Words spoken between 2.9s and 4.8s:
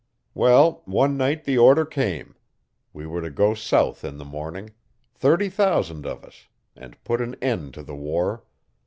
we were to go south in the morning